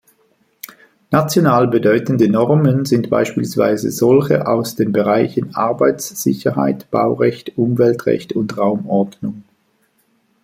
National 1.11 1.67
bedeutende 1.67 2.27
Normen 2.27 2.85
sind 2.85 3.11
beispielsweise 3.11 3.91
solche 3.91 4.47
aus 4.47 4.73
den 4.73 4.91
Bereichen 4.93 5.53
Arbeitssicherheit, 5.53 6.89
Baurecht, 6.89 7.55
Umweltrecht 7.55 8.33
und 8.33 8.57
Raumordnung. 8.57 9.43